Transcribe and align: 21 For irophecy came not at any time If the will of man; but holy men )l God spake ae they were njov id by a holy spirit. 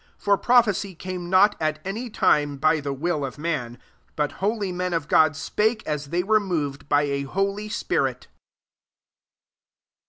21 0.17 0.17
For 0.17 0.35
irophecy 0.71 0.97
came 0.97 1.29
not 1.29 1.55
at 1.59 1.77
any 1.85 2.09
time 2.09 2.59
If 2.63 2.83
the 2.83 2.91
will 2.91 3.23
of 3.23 3.37
man; 3.37 3.77
but 4.15 4.31
holy 4.41 4.71
men 4.71 4.95
)l 4.95 4.99
God 5.01 5.35
spake 5.35 5.83
ae 5.85 5.97
they 6.09 6.23
were 6.23 6.39
njov 6.39 6.73
id 6.73 6.89
by 6.89 7.03
a 7.03 7.21
holy 7.21 7.69
spirit. 7.69 8.27